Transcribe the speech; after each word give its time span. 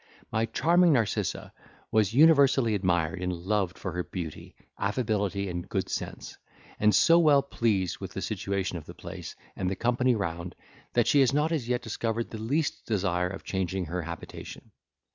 My 0.31 0.47
charming 0.47 0.93
Narcissa 0.93 1.53
was 1.91 2.11
universally 2.11 2.73
admired 2.73 3.21
and 3.21 3.31
loved 3.33 3.77
for 3.77 3.91
her 3.91 4.03
beauty, 4.03 4.55
affability, 4.79 5.47
and 5.47 5.69
good 5.69 5.89
sense; 5.89 6.39
and 6.79 6.95
so 6.95 7.19
well 7.19 7.43
pleased 7.43 7.99
with 7.99 8.13
the 8.13 8.21
situation 8.23 8.79
of 8.79 8.87
the 8.87 8.95
place, 8.95 9.35
and 9.55 9.69
the 9.69 9.75
company 9.75 10.15
round, 10.15 10.55
that 10.93 11.05
she 11.05 11.19
has 11.19 11.33
not 11.33 11.51
as 11.51 11.67
yet 11.69 11.83
discovered 11.83 12.31
the 12.31 12.39
least 12.39 12.83
desire 12.87 13.29
of 13.29 13.43
changing 13.43 13.85
her 13.85 14.01
habitation. 14.01 14.71